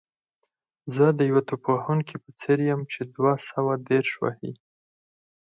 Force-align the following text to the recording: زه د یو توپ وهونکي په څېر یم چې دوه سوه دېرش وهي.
زه 0.93 1.05
د 1.17 1.19
یو 1.31 1.39
توپ 1.47 1.63
وهونکي 1.73 2.15
په 2.23 2.29
څېر 2.39 2.57
یم 2.69 2.81
چې 2.91 3.01
دوه 3.15 3.33
سوه 3.49 3.73
دېرش 3.89 4.11
وهي. 4.21 4.53